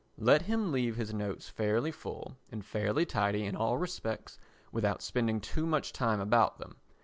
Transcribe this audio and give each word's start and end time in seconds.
Let 0.17 0.41
him 0.41 0.71
leave 0.71 0.95
his 0.95 1.13
notes 1.13 1.47
fairly 1.47 1.91
full 1.91 2.35
and 2.51 2.65
fairly 2.65 3.05
tidy 3.05 3.45
in 3.45 3.55
all 3.55 3.77
respects, 3.77 4.39
without 4.71 5.03
spending 5.03 5.39
too 5.39 5.67
much 5.67 5.93
time 5.93 6.19
about 6.19 6.57
them. 6.57 6.77